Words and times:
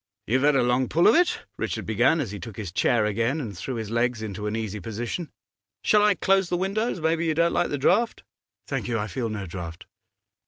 'You've 0.25 0.41
had 0.41 0.55
a 0.55 0.63
long 0.63 0.89
pull 0.89 1.07
of 1.07 1.13
it,' 1.13 1.41
Richard 1.59 1.85
began, 1.85 2.19
as 2.19 2.31
he 2.31 2.39
took 2.39 2.57
his 2.57 2.71
chair 2.71 3.05
again, 3.05 3.39
and 3.39 3.55
threw 3.55 3.75
his 3.75 3.91
legs 3.91 4.23
into 4.23 4.47
an 4.47 4.55
easy 4.55 4.79
position. 4.79 5.29
'Shall 5.83 6.01
I 6.01 6.15
close 6.15 6.49
the 6.49 6.57
windows? 6.57 6.99
Maybe 6.99 7.27
you 7.27 7.35
don't 7.35 7.53
like 7.53 7.69
the 7.69 7.77
draught.' 7.77 8.23
'Thank 8.65 8.87
you; 8.87 8.97
I 8.97 9.05
feel 9.05 9.29
no 9.29 9.45
draught. 9.45 9.85